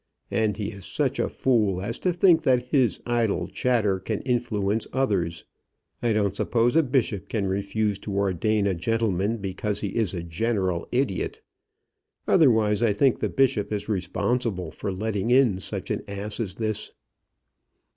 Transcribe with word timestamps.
And 0.31 0.57
he 0.57 0.71
is 0.71 0.83
such 0.85 1.19
a 1.19 1.29
fool 1.29 1.79
as 1.79 1.99
to 1.99 2.11
think 2.11 2.41
that 2.41 2.69
his 2.69 3.01
idle 3.05 3.45
chatter 3.45 3.99
can 3.99 4.21
influence 4.21 4.87
others. 4.91 5.45
I 6.01 6.11
don't 6.11 6.35
suppose 6.35 6.75
a 6.75 6.81
bishop 6.81 7.29
can 7.29 7.45
refuse 7.45 7.99
to 7.99 8.15
ordain 8.15 8.65
a 8.65 8.73
gentleman 8.73 9.37
because 9.37 9.81
he 9.81 9.89
is 9.89 10.15
a 10.15 10.23
general 10.23 10.87
idiot. 10.91 11.41
Otherwise 12.27 12.81
I 12.81 12.93
think 12.93 13.19
the 13.19 13.29
bishop 13.29 13.71
is 13.71 13.87
responsible 13.87 14.71
for 14.71 14.91
letting 14.91 15.29
in 15.29 15.59
such 15.59 15.91
an 15.91 16.01
ass 16.07 16.39
as 16.39 16.55
this." 16.55 16.93